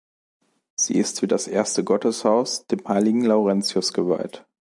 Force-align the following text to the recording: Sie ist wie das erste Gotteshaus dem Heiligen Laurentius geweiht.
Sie 0.73 0.95
ist 0.95 1.21
wie 1.21 1.27
das 1.27 1.45
erste 1.47 1.83
Gotteshaus 1.83 2.65
dem 2.65 2.87
Heiligen 2.87 3.21
Laurentius 3.23 3.93
geweiht. 3.93 4.47